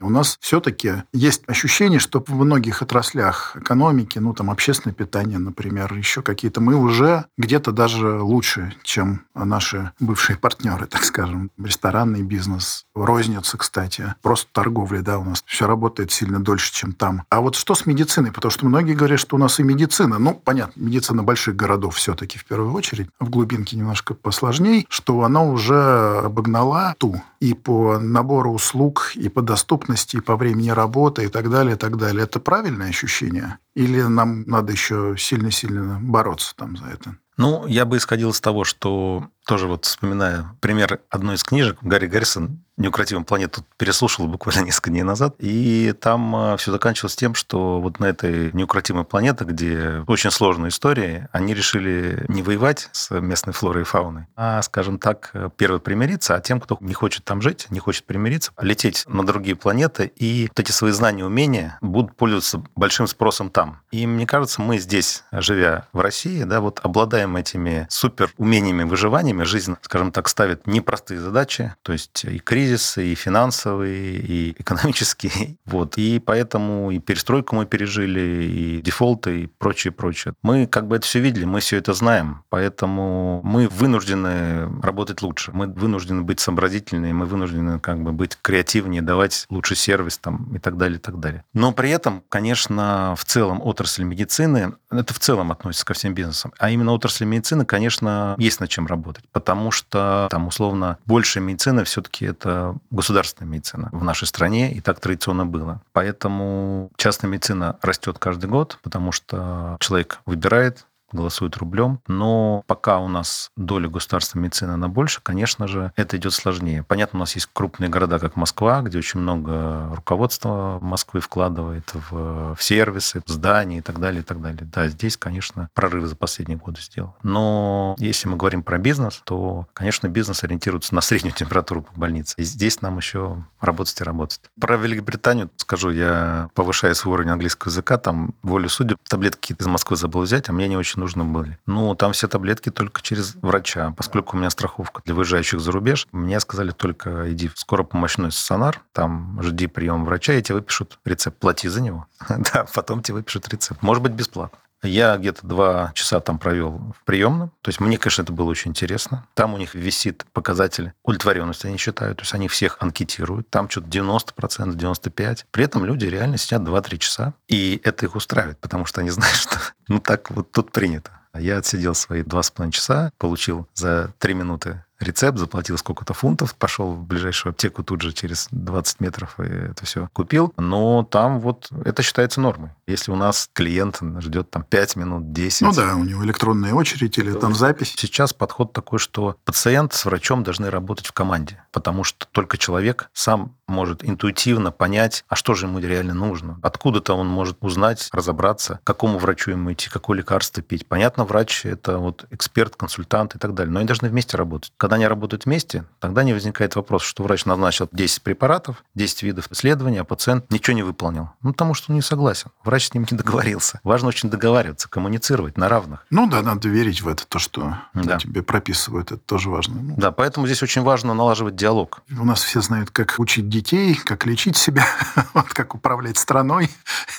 У 0.00 0.08
нас 0.08 0.38
все-таки 0.40 1.02
есть 1.12 1.42
ощущение, 1.46 1.98
что 1.98 2.24
в 2.26 2.34
многих 2.34 2.80
отраслях 2.80 3.54
экономики, 3.56 4.18
ну, 4.18 4.32
там, 4.32 4.50
общественное 4.50 4.94
питание, 4.94 5.38
например, 5.38 5.92
еще 5.92 6.22
какие-то, 6.22 6.62
мы 6.62 6.74
уже 6.74 7.26
где-то 7.36 7.70
даже 7.70 8.20
лучше, 8.20 8.74
чем 8.82 9.26
наши 9.34 9.92
бывшие 10.00 10.38
партнеры, 10.38 10.86
так 10.86 11.04
скажем. 11.04 11.50
Ресторанный 11.58 12.22
бизнес, 12.22 12.86
розница, 12.94 13.58
кстати, 13.58 14.14
просто 14.22 14.48
торговля, 14.52 15.02
да, 15.02 15.18
у 15.18 15.24
нас 15.24 15.42
все 15.46 15.66
работает 15.66 16.10
сильно 16.12 16.42
дольше, 16.42 16.72
чем 16.72 16.92
там. 16.92 17.24
А 17.28 17.42
вот 17.42 17.56
что 17.56 17.74
с 17.74 17.84
медициной? 17.84 18.32
Потому 18.32 18.50
что 18.50 18.66
многие 18.66 18.94
говорят, 18.94 19.20
что 19.20 19.36
у 19.36 19.38
нас 19.38 19.60
и 19.60 19.62
медицина, 19.62 20.18
ну, 20.18 20.32
понятно, 20.34 20.80
медицина 20.80 21.22
больших 21.22 21.56
городов 21.56 21.96
все-таки 21.96 22.38
в 22.38 22.46
первую 22.46 22.72
очередь, 22.72 23.08
в 23.20 23.28
глубинке 23.28 23.76
немножко 23.76 24.14
посложней, 24.14 24.86
что 24.88 25.24
она 25.24 25.42
уже 25.42 26.20
обогнала 26.24 26.94
ту 26.98 27.22
и 27.40 27.54
по 27.54 27.98
набору 27.98 28.52
услуг, 28.52 29.12
и 29.14 29.28
по 29.28 29.42
доступности, 29.42 29.89
и 29.94 30.20
по 30.20 30.36
времени 30.36 30.70
работы, 30.70 31.24
и 31.24 31.28
так 31.28 31.50
далее, 31.50 31.74
и 31.74 31.78
так 31.78 31.96
далее. 31.96 32.24
Это 32.24 32.40
правильное 32.40 32.88
ощущение? 32.88 33.58
Или 33.74 34.02
нам 34.02 34.42
надо 34.46 34.72
еще 34.72 35.14
сильно-сильно 35.18 35.98
бороться 36.00 36.54
там 36.56 36.76
за 36.76 36.86
это? 36.86 37.16
Ну, 37.36 37.66
я 37.66 37.86
бы 37.86 37.96
исходил 37.96 38.30
из 38.30 38.40
того, 38.40 38.64
что 38.64 39.28
тоже 39.50 39.66
вот 39.66 39.84
вспоминая 39.84 40.46
пример 40.60 41.00
одной 41.10 41.34
из 41.34 41.42
книжек, 41.42 41.78
Гарри 41.82 42.06
Гаррисон 42.06 42.60
«Неукротимую 42.76 43.26
планету» 43.26 43.62
переслушал 43.76 44.26
буквально 44.26 44.60
несколько 44.64 44.88
дней 44.88 45.02
назад, 45.02 45.34
и 45.38 45.92
там 46.00 46.34
а, 46.34 46.56
все 46.56 46.70
заканчивалось 46.72 47.14
тем, 47.14 47.34
что 47.34 47.78
вот 47.80 48.00
на 48.00 48.06
этой 48.06 48.52
неукротимой 48.52 49.04
планете, 49.04 49.44
где 49.44 50.02
очень 50.06 50.30
сложная 50.30 50.70
история, 50.70 51.28
они 51.32 51.52
решили 51.52 52.24
не 52.28 52.42
воевать 52.42 52.88
с 52.92 53.10
местной 53.20 53.52
флорой 53.52 53.82
и 53.82 53.84
фауной, 53.84 54.28
а, 54.34 54.62
скажем 54.62 54.98
так, 54.98 55.32
первый 55.56 55.80
примириться, 55.80 56.36
а 56.36 56.40
тем, 56.40 56.58
кто 56.58 56.78
не 56.80 56.94
хочет 56.94 57.24
там 57.24 57.42
жить, 57.42 57.66
не 57.70 57.80
хочет 57.80 58.04
примириться, 58.04 58.52
лететь 58.58 59.04
на 59.08 59.26
другие 59.26 59.56
планеты, 59.56 60.10
и 60.16 60.46
вот 60.48 60.60
эти 60.60 60.70
свои 60.70 60.92
знания, 60.92 61.26
умения 61.26 61.76
будут 61.82 62.16
пользоваться 62.16 62.62
большим 62.76 63.08
спросом 63.08 63.50
там. 63.50 63.80
И 63.90 64.06
мне 64.06 64.26
кажется, 64.26 64.62
мы 64.62 64.78
здесь, 64.78 65.24
живя 65.32 65.88
в 65.92 66.00
России, 66.00 66.44
да, 66.44 66.60
вот 66.60 66.80
обладаем 66.82 67.36
этими 67.36 67.86
супер 67.90 68.32
умениями 68.38 68.84
выживания, 68.84 69.34
время 69.40 69.44
жизнь, 69.44 69.76
скажем 69.82 70.12
так, 70.12 70.28
ставит 70.28 70.66
непростые 70.66 71.20
задачи, 71.20 71.74
то 71.82 71.92
есть 71.92 72.24
и 72.24 72.38
кризисы, 72.38 73.12
и 73.12 73.14
финансовые, 73.14 74.16
и 74.16 74.54
экономические. 74.58 75.56
Вот. 75.70 75.98
И 75.98 76.18
поэтому 76.18 76.90
и 76.90 76.98
перестройку 76.98 77.54
мы 77.54 77.64
пережили, 77.64 78.44
и 78.44 78.82
дефолты, 78.82 79.42
и 79.42 79.46
прочее, 79.46 79.92
прочее. 79.92 80.34
Мы 80.42 80.66
как 80.66 80.88
бы 80.88 80.96
это 80.96 81.06
все 81.06 81.20
видели, 81.20 81.44
мы 81.44 81.60
все 81.60 81.76
это 81.76 81.92
знаем, 81.92 82.42
поэтому 82.48 83.40
мы 83.44 83.68
вынуждены 83.68 84.68
работать 84.82 85.22
лучше, 85.22 85.52
мы 85.52 85.68
вынуждены 85.68 86.22
быть 86.22 86.40
сообразительнее, 86.40 87.14
мы 87.14 87.26
вынуждены 87.26 87.78
как 87.78 88.02
бы 88.02 88.12
быть 88.12 88.36
креативнее, 88.42 89.02
давать 89.02 89.46
лучший 89.48 89.76
сервис 89.76 90.18
там 90.18 90.56
и 90.56 90.58
так 90.58 90.76
далее, 90.76 90.98
и 90.98 91.00
так 91.00 91.20
далее. 91.20 91.44
Но 91.52 91.72
при 91.72 91.90
этом, 91.90 92.24
конечно, 92.28 93.14
в 93.16 93.24
целом 93.24 93.60
отрасль 93.62 94.02
медицины, 94.02 94.72
это 94.90 95.14
в 95.14 95.18
целом 95.20 95.52
относится 95.52 95.86
ко 95.86 95.94
всем 95.94 96.14
бизнесам, 96.14 96.52
а 96.58 96.70
именно 96.70 96.92
отрасль 96.92 97.26
медицины, 97.26 97.64
конечно, 97.64 98.34
есть 98.38 98.60
над 98.60 98.70
чем 98.70 98.86
работать 98.86 99.19
потому 99.32 99.70
что 99.70 100.28
там 100.30 100.46
условно 100.48 100.98
большая 101.06 101.42
медицина 101.42 101.84
все-таки 101.84 102.26
это 102.26 102.76
государственная 102.90 103.50
медицина 103.50 103.88
в 103.92 104.04
нашей 104.04 104.26
стране, 104.26 104.72
и 104.72 104.80
так 104.80 105.00
традиционно 105.00 105.46
было. 105.46 105.80
Поэтому 105.92 106.90
частная 106.96 107.30
медицина 107.30 107.76
растет 107.82 108.18
каждый 108.18 108.48
год, 108.48 108.78
потому 108.82 109.12
что 109.12 109.76
человек 109.80 110.20
выбирает 110.26 110.86
голосуют 111.12 111.56
рублем. 111.56 112.00
Но 112.06 112.62
пока 112.66 112.98
у 112.98 113.08
нас 113.08 113.50
доля 113.56 113.88
государственной 113.88 114.44
медицины, 114.44 114.72
она 114.72 114.88
больше, 114.88 115.20
конечно 115.22 115.66
же, 115.66 115.92
это 115.96 116.16
идет 116.16 116.32
сложнее. 116.32 116.82
Понятно, 116.82 117.18
у 117.18 117.20
нас 117.20 117.34
есть 117.34 117.48
крупные 117.52 117.88
города, 117.88 118.18
как 118.18 118.36
Москва, 118.36 118.82
где 118.82 118.98
очень 118.98 119.20
много 119.20 119.90
руководства 119.94 120.78
Москвы 120.80 121.20
вкладывает 121.20 121.90
в, 121.92 122.54
в 122.54 122.62
сервисы, 122.62 123.22
в 123.26 123.30
здания 123.30 123.78
и 123.78 123.82
так 123.82 123.98
далее, 124.00 124.22
и 124.22 124.24
так 124.24 124.40
далее. 124.40 124.68
Да, 124.72 124.88
здесь, 124.88 125.16
конечно, 125.16 125.68
прорывы 125.74 126.06
за 126.06 126.16
последние 126.16 126.58
годы 126.58 126.80
сделал. 126.80 127.16
Но 127.22 127.94
если 127.98 128.28
мы 128.28 128.36
говорим 128.36 128.62
про 128.62 128.78
бизнес, 128.78 129.20
то, 129.24 129.66
конечно, 129.72 130.08
бизнес 130.08 130.44
ориентируется 130.44 130.94
на 130.94 131.00
среднюю 131.00 131.34
температуру 131.34 131.82
по 131.82 131.98
больнице. 131.98 132.34
И 132.38 132.44
здесь 132.44 132.80
нам 132.80 132.96
еще 132.98 133.44
работать 133.60 134.00
и 134.00 134.04
работать. 134.04 134.40
Про 134.60 134.76
Великобританию 134.76 135.50
скажу, 135.56 135.90
я 135.90 136.50
повышаю 136.54 136.94
свой 136.94 137.14
уровень 137.14 137.30
английского 137.30 137.70
языка, 137.70 137.98
там 137.98 138.34
волю 138.42 138.68
судеб, 138.68 138.98
таблетки 139.08 139.54
из 139.58 139.66
Москвы 139.66 139.96
забыл 139.96 140.22
взять, 140.22 140.48
а 140.48 140.52
мне 140.52 140.68
не 140.68 140.76
очень 140.76 140.99
нужны 141.00 141.24
были. 141.24 141.58
Ну, 141.66 141.94
там 141.94 142.12
все 142.12 142.28
таблетки 142.28 142.70
только 142.70 143.02
через 143.02 143.34
врача. 143.36 143.92
Поскольку 143.96 144.36
у 144.36 144.38
меня 144.38 144.50
страховка 144.50 145.02
для 145.04 145.14
выезжающих 145.14 145.60
за 145.60 145.72
рубеж, 145.72 146.06
мне 146.12 146.38
сказали 146.40 146.70
только 146.70 147.32
иди 147.32 147.48
в 147.48 147.58
скоропомощной 147.58 148.30
стационар, 148.30 148.80
там 148.92 149.40
жди 149.42 149.66
прием 149.66 150.04
врача, 150.04 150.34
и 150.34 150.42
тебе 150.42 150.56
выпишут 150.56 150.98
рецепт. 151.04 151.38
Плати 151.38 151.68
за 151.68 151.80
него. 151.80 152.06
Да, 152.52 152.66
потом 152.74 153.02
тебе 153.02 153.16
выпишут 153.16 153.48
рецепт. 153.48 153.82
Может 153.82 154.02
быть, 154.02 154.12
бесплатно. 154.12 154.58
Я 154.82 155.16
где-то 155.16 155.46
два 155.46 155.92
часа 155.94 156.20
там 156.20 156.38
провел 156.38 156.94
в 156.98 157.04
приемном. 157.04 157.50
То 157.60 157.68
есть 157.68 157.80
мне, 157.80 157.98
конечно, 157.98 158.22
это 158.22 158.32
было 158.32 158.48
очень 158.48 158.70
интересно. 158.70 159.26
Там 159.34 159.54
у 159.54 159.58
них 159.58 159.74
висит 159.74 160.24
показатель 160.32 160.92
удовлетворенности, 161.02 161.66
они 161.66 161.76
считают. 161.76 162.18
То 162.18 162.22
есть 162.22 162.34
они 162.34 162.48
всех 162.48 162.78
анкетируют. 162.80 163.50
Там 163.50 163.68
что-то 163.68 163.88
90%, 163.88 164.76
95%. 164.76 165.44
При 165.50 165.64
этом 165.64 165.84
люди 165.84 166.06
реально 166.06 166.38
сидят 166.38 166.62
2-3 166.62 166.98
часа. 166.98 167.34
И 167.48 167.80
это 167.84 168.06
их 168.06 168.16
устраивает, 168.16 168.58
потому 168.58 168.86
что 168.86 169.00
они 169.00 169.10
знают, 169.10 169.36
что 169.36 169.58
ну 169.88 170.00
так 170.00 170.30
вот 170.30 170.50
тут 170.50 170.72
принято. 170.72 171.10
Я 171.34 171.58
отсидел 171.58 171.94
свои 171.94 172.22
два 172.22 172.42
с 172.42 172.50
половиной 172.50 172.72
часа, 172.72 173.12
получил 173.18 173.68
за 173.74 174.12
три 174.18 174.34
минуты 174.34 174.82
рецепт, 175.00 175.38
заплатил 175.38 175.78
сколько-то 175.78 176.14
фунтов, 176.14 176.54
пошел 176.54 176.92
в 176.92 177.04
ближайшую 177.04 177.52
аптеку 177.52 177.82
тут 177.82 178.02
же 178.02 178.12
через 178.12 178.48
20 178.50 179.00
метров 179.00 179.38
и 179.40 179.44
это 179.44 179.84
все 179.84 180.08
купил. 180.12 180.52
Но 180.56 181.04
там 181.04 181.40
вот 181.40 181.68
это 181.84 182.02
считается 182.02 182.40
нормой. 182.40 182.70
Если 182.86 183.10
у 183.10 183.16
нас 183.16 183.48
клиент 183.52 184.00
ждет 184.18 184.50
там 184.50 184.62
5 184.62 184.96
минут, 184.96 185.32
10... 185.32 185.62
Ну 185.62 185.72
да, 185.72 185.96
у 185.96 186.04
него 186.04 186.24
электронная 186.24 186.74
очередь 186.74 187.18
или 187.18 187.32
там 187.32 187.54
запись. 187.54 187.94
Сейчас 187.96 188.32
подход 188.32 188.72
такой, 188.72 188.98
что 188.98 189.36
пациент 189.44 189.92
с 189.92 190.04
врачом 190.04 190.42
должны 190.42 190.70
работать 190.70 191.06
в 191.06 191.12
команде, 191.12 191.62
потому 191.72 192.04
что 192.04 192.26
только 192.32 192.58
человек 192.58 193.10
сам 193.12 193.56
может 193.66 194.04
интуитивно 194.04 194.72
понять, 194.72 195.24
а 195.28 195.36
что 195.36 195.54
же 195.54 195.66
ему 195.66 195.78
реально 195.78 196.14
нужно. 196.14 196.58
Откуда-то 196.62 197.14
он 197.14 197.28
может 197.28 197.56
узнать, 197.60 198.08
разобраться, 198.12 198.80
к 198.82 198.86
какому 198.86 199.18
врачу 199.18 199.52
ему 199.52 199.72
идти, 199.72 199.88
какое 199.88 200.18
лекарство 200.18 200.62
пить. 200.62 200.86
Понятно, 200.86 201.24
врач– 201.24 201.64
это 201.64 201.98
вот 201.98 202.26
эксперт, 202.30 202.76
консультант 202.76 203.36
и 203.36 203.38
так 203.38 203.54
далее. 203.54 203.72
Но 203.72 203.78
они 203.78 203.86
должны 203.86 204.08
вместе 204.08 204.36
работать. 204.36 204.72
Когда 204.76 204.96
они 204.96 205.06
работают 205.06 205.44
вместе, 205.44 205.84
тогда 206.00 206.24
не 206.24 206.32
возникает 206.32 206.74
вопрос, 206.74 207.02
что 207.02 207.22
врач 207.22 207.44
назначил 207.44 207.88
10 207.92 208.22
препаратов, 208.22 208.84
10 208.94 209.22
видов 209.22 209.46
исследований, 209.50 209.98
а 209.98 210.04
пациент 210.04 210.50
ничего 210.50 210.74
не 210.74 210.82
выполнил. 210.82 211.30
Ну, 211.42 211.52
потому 211.52 211.74
что 211.74 211.92
он 211.92 211.96
не 211.96 212.02
согласен. 212.02 212.50
Врач 212.64 212.88
с 212.88 212.94
ним 212.94 213.06
не 213.10 213.16
договорился. 213.16 213.80
Важно 213.84 214.08
очень 214.08 214.30
договариваться, 214.30 214.88
коммуницировать 214.88 215.56
на 215.56 215.68
равных. 215.68 216.04
Ну 216.10 216.28
да, 216.28 216.42
надо 216.42 216.68
верить 216.68 217.02
в 217.02 217.08
это, 217.08 217.26
то, 217.26 217.38
что 217.38 217.76
да. 217.94 218.18
тебе 218.18 218.42
прописывают, 218.42 219.12
это 219.12 219.20
тоже 219.20 219.48
важно. 219.48 219.80
Ну, 219.80 219.94
да, 219.96 220.10
поэтому 220.10 220.46
здесь 220.46 220.62
очень 220.62 220.82
важно 220.82 221.14
налаживать 221.14 221.54
диалог. 221.60 222.02
У 222.18 222.24
нас 222.24 222.42
все 222.42 222.60
знают, 222.62 222.90
как 222.90 223.16
учить 223.18 223.48
детей, 223.48 223.94
как 223.94 224.26
лечить 224.26 224.56
себя, 224.56 224.86
вот 225.34 225.48
как 225.50 225.74
управлять 225.74 226.16
страной 226.16 226.70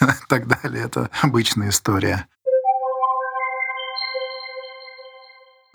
и 0.01 0.27
так 0.27 0.47
далее. 0.47 0.83
Это 0.83 1.09
обычная 1.21 1.69
история. 1.69 2.27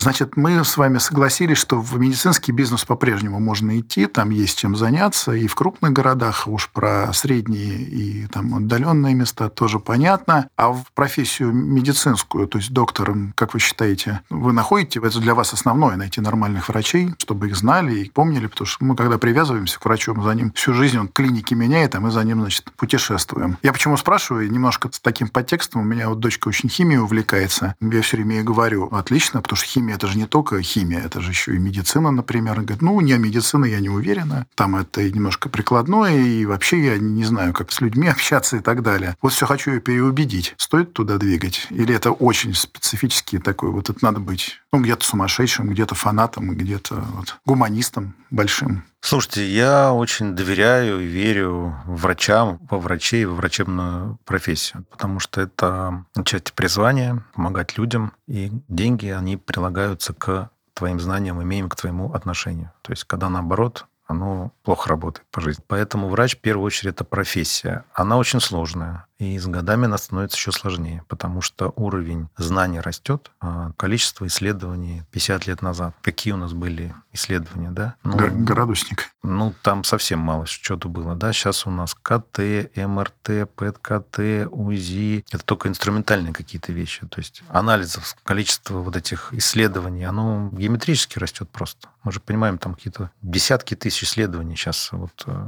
Значит, 0.07 0.37
мы 0.37 0.63
с 0.63 0.77
вами 0.77 0.99
согласились, 0.99 1.57
что 1.57 1.81
в 1.81 1.99
медицинский 1.99 2.53
бизнес 2.53 2.85
по-прежнему 2.85 3.41
можно 3.41 3.77
идти, 3.77 4.05
там 4.05 4.29
есть 4.29 4.57
чем 4.57 4.77
заняться, 4.77 5.33
и 5.33 5.47
в 5.47 5.55
крупных 5.55 5.91
городах, 5.91 6.47
уж 6.47 6.69
про 6.69 7.11
средние 7.11 7.81
и 7.81 8.25
там 8.27 8.55
отдаленные 8.55 9.13
места 9.13 9.49
тоже 9.49 9.79
понятно. 9.79 10.47
А 10.55 10.71
в 10.71 10.85
профессию 10.93 11.51
медицинскую, 11.51 12.47
то 12.47 12.57
есть 12.57 12.71
доктором, 12.71 13.33
как 13.35 13.53
вы 13.53 13.59
считаете, 13.59 14.21
вы 14.29 14.53
находите, 14.53 15.01
это 15.03 15.19
для 15.19 15.35
вас 15.35 15.51
основное, 15.51 15.97
найти 15.97 16.21
нормальных 16.21 16.69
врачей, 16.69 17.13
чтобы 17.17 17.47
их 17.47 17.57
знали 17.57 17.99
и 17.99 18.09
помнили, 18.09 18.47
потому 18.47 18.65
что 18.65 18.85
мы, 18.85 18.95
когда 18.95 19.17
привязываемся 19.17 19.77
к 19.77 19.83
врачу, 19.83 20.13
мы 20.13 20.23
за 20.23 20.33
ним 20.35 20.53
всю 20.53 20.71
жизнь, 20.71 20.97
он 20.97 21.09
клиники 21.09 21.53
меняет, 21.53 21.95
а 21.95 21.99
мы 21.99 22.11
за 22.11 22.23
ним, 22.23 22.39
значит, 22.39 22.71
путешествуем. 22.77 23.57
Я 23.61 23.73
почему 23.73 23.97
спрашиваю, 23.97 24.49
немножко 24.49 24.89
с 24.89 25.01
таким 25.01 25.27
подтекстом, 25.27 25.81
у 25.81 25.83
меня 25.83 26.07
вот 26.07 26.21
дочка 26.21 26.47
очень 26.47 26.69
химией 26.69 27.01
увлекается, 27.01 27.75
я 27.81 28.01
все 28.01 28.15
время 28.15 28.35
ей 28.35 28.43
говорю, 28.43 28.87
отлично, 28.93 29.41
потому 29.41 29.57
что 29.57 29.67
химия 29.67 29.96
это 29.97 30.07
же 30.07 30.17
не 30.17 30.27
только 30.27 30.61
химия, 30.61 30.99
это 30.99 31.21
же 31.21 31.31
еще 31.31 31.55
и 31.55 31.59
медицина, 31.59 32.11
например. 32.11 32.59
Он 32.59 32.65
говорит, 32.65 32.81
ну, 32.81 33.01
не 33.01 33.17
медицина, 33.17 33.65
я 33.65 33.79
не 33.79 33.89
уверена. 33.89 34.45
Там 34.55 34.75
это 34.75 35.03
немножко 35.09 35.49
прикладное, 35.49 36.15
и 36.15 36.45
вообще 36.45 36.85
я 36.85 36.97
не 36.97 37.25
знаю, 37.25 37.53
как 37.53 37.71
с 37.71 37.81
людьми 37.81 38.07
общаться 38.15 38.57
и 38.57 38.59
так 38.59 38.83
далее. 38.83 39.17
Вот 39.21 39.33
все 39.33 39.45
хочу 39.45 39.71
ее 39.71 39.81
переубедить. 39.81 40.53
Стоит 40.57 40.93
туда 40.93 41.17
двигать? 41.17 41.67
Или 41.71 41.93
это 41.93 42.11
очень 42.11 42.53
специфический 42.53 43.39
такой, 43.39 43.71
вот 43.71 43.89
это 43.89 43.99
надо 44.01 44.19
быть, 44.19 44.61
ну, 44.71 44.81
где-то 44.81 45.03
сумасшедшим, 45.03 45.69
где-то 45.69 45.95
фанатом, 45.95 46.55
где-то 46.55 47.03
вот, 47.15 47.37
гуманистом 47.45 48.13
большим? 48.29 48.83
Слушайте, 48.99 49.45
я 49.45 49.93
очень 49.93 50.35
доверяю 50.35 50.99
и 50.99 51.05
верю 51.05 51.75
врачам, 51.85 52.59
во 52.69 52.77
врачей, 52.77 53.25
во 53.25 53.35
врачебную 53.35 54.19
профессию, 54.25 54.85
потому 54.89 55.19
что 55.19 55.39
это 55.39 56.05
часть 56.25 56.53
призвания, 56.53 57.23
помогать 57.33 57.77
людям, 57.77 58.13
и 58.27 58.51
деньги, 58.67 59.07
они 59.07 59.37
прилагаются 59.37 60.13
к 60.13 60.49
твоим 60.73 60.99
знаниям, 60.99 61.41
имеем 61.41 61.69
к 61.69 61.75
твоему 61.75 62.13
отношению. 62.13 62.71
То 62.81 62.91
есть, 62.91 63.05
когда 63.05 63.29
наоборот, 63.29 63.87
оно 64.05 64.51
плохо 64.63 64.89
работает 64.89 65.27
по 65.31 65.41
жизни. 65.41 65.63
Поэтому 65.67 66.07
врач, 66.07 66.37
в 66.37 66.41
первую 66.41 66.65
очередь, 66.65 66.93
это 66.93 67.03
профессия. 67.03 67.83
Она 67.93 68.17
очень 68.17 68.39
сложная. 68.39 69.06
И 69.19 69.39
с 69.39 69.47
годами 69.47 69.85
она 69.85 69.97
становится 69.97 70.37
еще 70.37 70.51
сложнее, 70.51 71.03
потому 71.07 71.41
что 71.41 71.73
уровень 71.75 72.29
знаний 72.37 72.79
растет, 72.79 73.31
а 73.39 73.71
количество 73.75 74.27
исследований 74.27 75.03
50 75.11 75.47
лет 75.47 75.61
назад. 75.61 75.95
Какие 76.01 76.33
у 76.33 76.37
нас 76.37 76.53
были 76.53 76.93
исследования, 77.13 77.71
да? 77.71 77.95
Ну, 78.03 78.15
Градусник. 78.15 79.09
Ну, 79.23 79.53
там 79.63 79.83
совсем 79.83 80.19
мало 80.19 80.45
что-то 80.45 80.87
было, 80.87 81.15
да? 81.15 81.33
Сейчас 81.33 81.65
у 81.65 81.71
нас 81.71 81.95
КТ, 81.95 82.39
МРТ, 82.75 83.49
ПЭТ-КТ, 83.55 84.49
УЗИ. 84.51 85.25
Это 85.31 85.43
только 85.43 85.67
инструментальные 85.67 86.33
какие-то 86.33 86.71
вещи. 86.71 87.07
То 87.07 87.19
есть 87.19 87.41
анализов, 87.49 88.15
количество 88.23 88.79
вот 88.79 88.95
этих 88.95 89.33
исследований, 89.33 90.03
оно 90.03 90.49
геометрически 90.51 91.17
растет 91.17 91.49
просто. 91.49 91.89
Мы 92.03 92.11
же 92.11 92.19
понимаем, 92.19 92.59
там 92.59 92.75
какие-то 92.75 93.09
десятки 93.21 93.75
тысяч 93.75 94.03
исследований 94.03 94.55
сейчас 94.55 94.91
вот 94.91 95.23
э, 95.25 95.45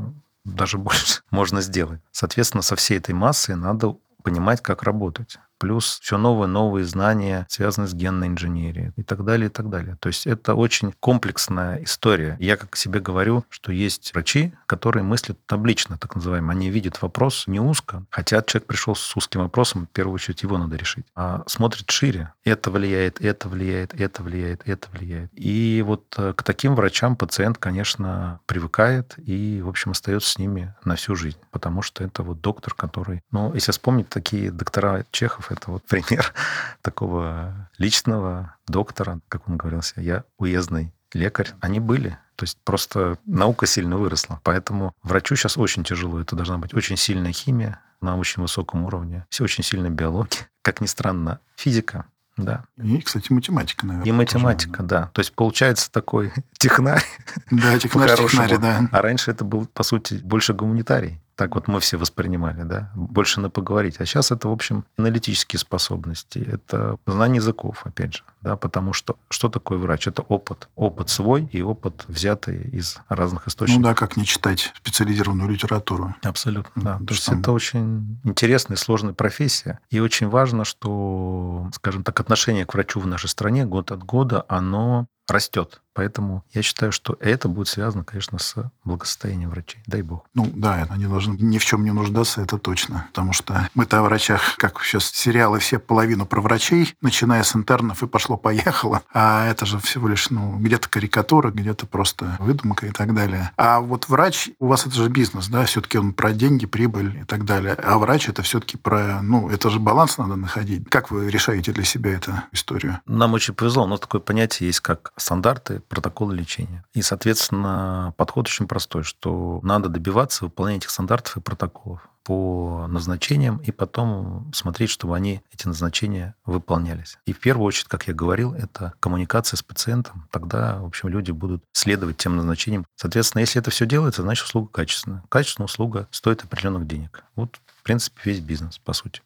даже 0.55 0.77
больше 0.77 1.21
можно 1.31 1.61
сделать. 1.61 2.01
Соответственно, 2.11 2.61
со 2.61 2.75
всей 2.75 2.97
этой 2.97 3.13
массой 3.13 3.55
надо 3.55 3.95
понимать, 4.23 4.61
как 4.61 4.83
работать 4.83 5.37
плюс 5.59 5.99
все 6.01 6.17
новые, 6.17 6.47
новые 6.47 6.85
знания, 6.85 7.45
связанные 7.49 7.87
с 7.89 7.93
генной 7.93 8.27
инженерией 8.27 8.91
и 8.95 9.03
так 9.03 9.23
далее, 9.23 9.47
и 9.47 9.51
так 9.51 9.69
далее. 9.69 9.97
То 9.99 10.07
есть 10.07 10.25
это 10.25 10.55
очень 10.55 10.93
комплексная 10.99 11.83
история. 11.83 12.37
Я 12.39 12.57
как 12.57 12.75
себе 12.75 12.99
говорю, 12.99 13.45
что 13.49 13.71
есть 13.71 14.13
врачи, 14.13 14.53
которые 14.65 15.03
мыслят 15.03 15.37
таблично, 15.45 15.97
так 15.97 16.15
называемые. 16.15 16.55
Они 16.55 16.69
видят 16.69 17.01
вопрос 17.01 17.45
не 17.47 17.59
узко, 17.59 18.05
хотя 18.09 18.41
человек 18.41 18.67
пришел 18.67 18.95
с 18.95 19.15
узким 19.15 19.41
вопросом, 19.41 19.85
в 19.85 19.89
первую 19.89 20.15
очередь 20.15 20.43
его 20.43 20.57
надо 20.57 20.75
решить, 20.77 21.05
а 21.15 21.43
смотрит 21.47 21.89
шире. 21.91 22.33
Это 22.43 22.71
влияет, 22.71 23.21
это 23.21 23.49
влияет, 23.49 23.93
это 23.99 24.23
влияет, 24.23 24.61
это 24.65 24.87
влияет. 24.91 25.29
И 25.33 25.83
вот 25.85 26.15
э, 26.17 26.33
к 26.33 26.43
таким 26.43 26.75
врачам 26.75 27.15
пациент, 27.15 27.57
конечно, 27.57 28.39
привыкает 28.45 29.15
и, 29.17 29.61
в 29.61 29.69
общем, 29.69 29.91
остается 29.91 30.31
с 30.31 30.37
ними 30.37 30.73
на 30.85 30.95
всю 30.95 31.15
жизнь, 31.15 31.37
потому 31.51 31.81
что 31.81 32.03
это 32.03 32.23
вот 32.23 32.41
доктор, 32.41 32.73
который... 32.73 33.21
Ну, 33.31 33.53
если 33.53 33.71
вспомнить 33.71 34.09
такие 34.09 34.51
доктора 34.51 35.05
Чехов, 35.11 35.48
это 35.51 35.71
вот 35.71 35.83
пример 35.83 36.33
такого 36.81 37.69
личного 37.77 38.55
доктора, 38.67 39.19
как 39.27 39.47
он 39.47 39.57
говорил 39.57 39.81
себе, 39.81 40.03
я 40.03 40.23
уездный 40.37 40.93
лекарь. 41.13 41.49
Они 41.59 41.79
были. 41.79 42.17
То 42.35 42.43
есть 42.43 42.57
просто 42.63 43.17
наука 43.25 43.65
сильно 43.65 43.97
выросла. 43.97 44.39
Поэтому 44.43 44.93
врачу 45.03 45.35
сейчас 45.35 45.57
очень 45.57 45.83
тяжело. 45.83 46.21
Это 46.21 46.35
должна 46.35 46.57
быть 46.57 46.73
очень 46.73 46.97
сильная 46.97 47.33
химия 47.33 47.81
на 48.01 48.17
очень 48.17 48.41
высоком 48.41 48.85
уровне. 48.85 49.25
Все 49.29 49.43
очень 49.43 49.63
сильная 49.63 49.89
биология. 49.89 50.47
Как 50.61 50.81
ни 50.81 50.85
странно, 50.85 51.39
физика. 51.55 52.05
Да. 52.37 52.63
И, 52.77 53.01
кстати, 53.01 53.31
математика, 53.33 53.85
наверное. 53.85 54.07
И 54.07 54.11
математика, 54.13 54.77
тоже, 54.77 54.87
да. 54.87 55.11
То 55.13 55.19
есть 55.19 55.33
получается 55.33 55.91
такой 55.91 56.31
технарь. 56.57 57.03
Да, 57.51 57.77
технарь-технарь, 57.77 58.57
да. 58.61 58.87
А 58.91 59.01
раньше 59.01 59.31
это 59.31 59.43
был, 59.43 59.65
по 59.65 59.83
сути, 59.83 60.15
больше 60.23 60.53
гуманитарий. 60.53 61.19
Так 61.39 61.55
вот 61.55 61.69
мы 61.69 61.79
все 61.79 61.95
воспринимали, 61.95 62.63
да, 62.63 62.91
больше 62.95 63.39
на 63.39 63.49
поговорить. 63.49 64.01
А 64.01 64.05
сейчас 64.05 64.29
это, 64.29 64.49
в 64.49 64.51
общем, 64.51 64.83
аналитические 64.97 65.57
способности, 65.57 66.39
это 66.39 66.97
знание 67.07 67.37
языков, 67.37 67.83
опять 67.85 68.15
же, 68.15 68.23
да, 68.41 68.55
потому 68.55 68.93
что 68.93 69.17
что 69.29 69.49
такое 69.49 69.77
врач? 69.77 70.07
Это 70.07 70.21
опыт. 70.21 70.69
Опыт 70.75 71.09
свой 71.09 71.45
и 71.51 71.61
опыт, 71.61 72.05
взятый 72.07 72.61
из 72.69 72.97
разных 73.09 73.47
источников. 73.47 73.81
Ну 73.81 73.87
да, 73.89 73.93
как 73.93 74.17
не 74.17 74.25
читать 74.25 74.71
специализированную 74.77 75.49
литературу. 75.49 76.15
Абсолютно, 76.23 76.81
да. 76.81 76.97
То 76.99 77.13
есть 77.13 77.27
это 77.27 77.51
очень 77.51 78.19
интересная 78.23 78.77
и 78.77 78.79
сложная 78.79 79.13
профессия. 79.13 79.79
И 79.89 79.99
очень 79.99 80.29
важно, 80.29 80.65
что, 80.65 81.69
скажем 81.73 82.03
так, 82.03 82.19
отношение 82.19 82.65
к 82.65 82.73
врачу 82.73 82.99
в 82.99 83.07
нашей 83.07 83.29
стране 83.29 83.65
год 83.65 83.91
от 83.91 84.03
года, 84.03 84.45
оно 84.47 85.07
растет. 85.31 85.81
Поэтому 85.93 86.45
я 86.53 86.61
считаю, 86.61 86.91
что 86.91 87.17
это 87.19 87.49
будет 87.49 87.67
связано, 87.67 88.03
конечно, 88.03 88.39
с 88.39 88.55
благосостоянием 88.85 89.49
врачей. 89.49 89.81
Дай 89.85 90.01
бог. 90.01 90.25
Ну 90.33 90.49
да, 90.55 90.87
они 90.89 91.05
должны 91.05 91.33
ни 91.33 91.57
в 91.57 91.65
чем 91.65 91.83
не 91.83 91.91
нуждаться, 91.91 92.41
это 92.41 92.57
точно. 92.57 93.07
Потому 93.09 93.33
что 93.33 93.69
мы-то 93.73 93.99
о 93.99 94.03
врачах, 94.03 94.55
как 94.57 94.81
сейчас 94.81 95.05
сериалы 95.11 95.59
все 95.59 95.77
половину 95.77 96.25
про 96.25 96.41
врачей, 96.41 96.95
начиная 97.01 97.43
с 97.43 97.55
интернов 97.55 98.01
и 98.01 98.07
пошло-поехало. 98.29 99.01
А 99.13 99.47
это 99.47 99.65
же 99.65 99.79
всего 99.79 100.07
лишь, 100.07 100.29
ну, 100.29 100.57
где-то 100.57 100.87
карикатура, 100.89 101.49
где-то 101.49 101.87
просто 101.87 102.35
выдумка 102.39 102.85
и 102.85 102.91
так 102.91 103.13
далее. 103.15 103.51
А 103.57 103.79
вот 103.79 104.07
врач, 104.07 104.51
у 104.59 104.67
вас 104.67 104.85
это 104.85 104.95
же 104.95 105.09
бизнес, 105.09 105.47
да, 105.47 105.65
все-таки 105.65 105.97
он 105.97 106.13
про 106.13 106.31
деньги, 106.31 106.65
прибыль 106.65 107.21
и 107.21 107.23
так 107.25 107.45
далее. 107.45 107.73
А 107.73 107.97
врач 107.97 108.29
это 108.29 108.43
все-таки 108.43 108.77
про, 108.77 109.21
ну, 109.21 109.49
это 109.49 109.69
же 109.69 109.79
баланс 109.79 110.17
надо 110.17 110.35
находить. 110.35 110.87
Как 110.89 111.11
вы 111.11 111.29
решаете 111.29 111.71
для 111.71 111.83
себя 111.83 112.13
эту 112.13 112.33
историю? 112.51 112.99
Нам 113.05 113.33
очень 113.33 113.53
повезло. 113.53 113.83
У 113.83 113.87
нас 113.87 113.99
такое 113.99 114.21
понятие 114.21 114.67
есть, 114.67 114.81
как 114.81 115.11
стандарты 115.17 115.81
протоколы 115.87 116.35
лечения. 116.35 116.83
И, 116.93 117.01
соответственно, 117.01 118.13
подход 118.17 118.47
очень 118.47 118.67
простой, 118.67 119.03
что 119.03 119.59
надо 119.63 119.89
добиваться 119.89 120.45
выполнения 120.45 120.79
этих 120.79 120.91
стандартов 120.91 121.37
и 121.37 121.41
протоколов 121.41 122.01
по 122.23 122.85
назначениям 122.87 123.57
и 123.57 123.71
потом 123.71 124.51
смотреть, 124.53 124.89
чтобы 124.89 125.15
они, 125.15 125.41
эти 125.51 125.67
назначения, 125.67 126.35
выполнялись. 126.45 127.17
И 127.25 127.33
в 127.33 127.39
первую 127.39 127.65
очередь, 127.65 127.87
как 127.87 128.07
я 128.07 128.13
говорил, 128.13 128.53
это 128.53 128.93
коммуникация 128.99 129.57
с 129.57 129.63
пациентом. 129.63 130.27
Тогда, 130.31 130.79
в 130.79 130.85
общем, 130.85 131.09
люди 131.09 131.31
будут 131.31 131.63
следовать 131.71 132.17
тем 132.17 132.35
назначениям. 132.35 132.85
Соответственно, 132.95 133.41
если 133.41 133.61
это 133.61 133.71
все 133.71 133.85
делается, 133.85 134.21
значит, 134.21 134.45
услуга 134.45 134.69
качественная. 134.71 135.23
Качественная 135.29 135.65
услуга 135.65 136.07
стоит 136.11 136.43
определенных 136.43 136.87
денег. 136.87 137.23
Вот, 137.35 137.59
в 137.65 137.83
принципе, 137.83 138.19
весь 138.25 138.39
бизнес, 138.39 138.77
по 138.79 138.93
сути. 138.93 139.21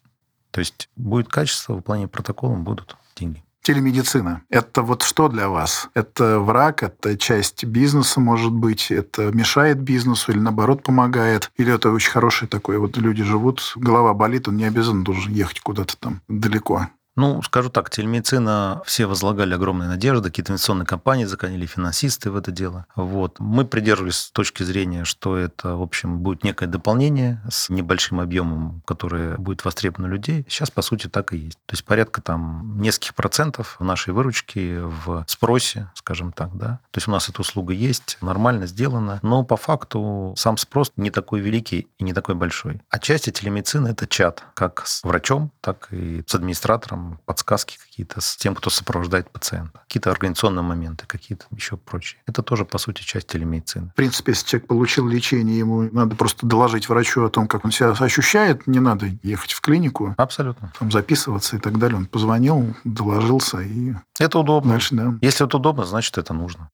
То 0.50 0.60
есть 0.60 0.88
будет 0.96 1.28
качество, 1.28 1.74
выполнение 1.74 2.08
протокола, 2.08 2.56
будут 2.56 2.96
деньги. 3.16 3.44
Телемедицина. 3.64 4.42
Это 4.50 4.82
вот 4.82 5.02
что 5.02 5.28
для 5.28 5.48
вас? 5.48 5.88
Это 5.94 6.38
враг, 6.38 6.82
это 6.82 7.16
часть 7.16 7.64
бизнеса, 7.64 8.20
может 8.20 8.52
быть, 8.52 8.90
это 8.90 9.32
мешает 9.32 9.80
бизнесу 9.80 10.32
или 10.32 10.38
наоборот 10.38 10.82
помогает? 10.82 11.50
Или 11.56 11.74
это 11.74 11.90
очень 11.90 12.10
хороший 12.10 12.46
такой, 12.46 12.76
вот 12.76 12.98
люди 12.98 13.24
живут, 13.24 13.72
голова 13.74 14.12
болит, 14.12 14.48
он 14.48 14.58
не 14.58 14.66
обязан 14.66 15.02
должен 15.02 15.32
ехать 15.32 15.60
куда-то 15.60 15.96
там 15.96 16.20
далеко. 16.28 16.88
Ну, 17.16 17.42
скажу 17.42 17.70
так, 17.70 17.90
телемедицина, 17.90 18.82
все 18.84 19.06
возлагали 19.06 19.54
огромные 19.54 19.88
надежды, 19.88 20.30
какие-то 20.30 20.52
инвестиционные 20.52 20.86
компании 20.86 21.24
загоняли, 21.24 21.66
финансисты 21.66 22.30
в 22.30 22.36
это 22.36 22.50
дело. 22.50 22.86
Вот. 22.96 23.38
Мы 23.38 23.64
придерживались 23.64 24.30
точки 24.32 24.62
зрения, 24.62 25.04
что 25.04 25.36
это, 25.36 25.76
в 25.76 25.82
общем, 25.82 26.18
будет 26.18 26.42
некое 26.42 26.66
дополнение 26.66 27.40
с 27.48 27.68
небольшим 27.68 28.20
объемом, 28.20 28.82
которое 28.86 29.36
будет 29.36 29.64
востребовано 29.64 30.06
людей. 30.06 30.44
Сейчас, 30.48 30.70
по 30.70 30.82
сути, 30.82 31.06
так 31.06 31.32
и 31.32 31.38
есть. 31.38 31.58
То 31.66 31.74
есть 31.74 31.84
порядка 31.84 32.20
там 32.20 32.80
нескольких 32.80 33.14
процентов 33.14 33.76
нашей 33.78 34.12
выручки 34.12 34.80
в 34.80 35.24
спросе, 35.28 35.90
скажем 35.94 36.32
так, 36.32 36.56
да. 36.56 36.80
То 36.90 36.98
есть 36.98 37.08
у 37.08 37.10
нас 37.10 37.28
эта 37.28 37.40
услуга 37.40 37.72
есть, 37.72 38.18
нормально 38.20 38.66
сделана, 38.66 39.20
но 39.22 39.44
по 39.44 39.56
факту 39.56 40.34
сам 40.36 40.56
спрос 40.56 40.92
не 40.96 41.10
такой 41.10 41.40
великий 41.40 41.88
и 41.98 42.04
не 42.04 42.12
такой 42.12 42.34
большой. 42.34 42.80
Отчасти 42.90 43.30
телемедицина– 43.30 43.88
это 43.88 44.06
чат, 44.06 44.42
как 44.54 44.86
с 44.86 45.02
врачом, 45.04 45.52
так 45.60 45.88
и 45.92 46.24
с 46.26 46.34
администратором, 46.34 47.03
подсказки 47.24 47.78
какие-то 47.78 48.20
с 48.20 48.36
тем, 48.36 48.54
кто 48.54 48.70
сопровождает 48.70 49.30
пациента. 49.30 49.80
Какие-то 49.86 50.10
организационные 50.10 50.62
моменты, 50.62 51.06
какие-то 51.06 51.46
еще 51.50 51.76
прочие. 51.76 52.20
Это 52.26 52.42
тоже, 52.42 52.64
по 52.64 52.78
сути, 52.78 53.02
часть 53.02 53.28
телемедицины. 53.28 53.90
В 53.90 53.94
принципе, 53.94 54.32
если 54.32 54.46
человек 54.46 54.68
получил 54.68 55.08
лечение, 55.08 55.58
ему 55.58 55.82
надо 55.92 56.16
просто 56.16 56.46
доложить 56.46 56.88
врачу 56.88 57.24
о 57.24 57.30
том, 57.30 57.46
как 57.46 57.64
он 57.64 57.70
себя 57.70 57.90
ощущает. 57.90 58.66
Не 58.66 58.80
надо 58.80 59.06
ехать 59.22 59.52
в 59.52 59.60
клинику. 59.60 60.14
Абсолютно. 60.16 60.72
Там 60.78 60.90
записываться 60.90 61.56
и 61.56 61.58
так 61.58 61.78
далее. 61.78 61.96
Он 61.96 62.06
позвонил, 62.06 62.74
доложился 62.84 63.60
и... 63.60 63.94
Это 64.18 64.38
удобно. 64.38 64.72
Дальше, 64.72 64.94
да. 64.94 65.14
Если 65.20 65.46
это 65.46 65.56
удобно, 65.56 65.84
значит, 65.84 66.18
это 66.18 66.34
нужно. 66.34 66.70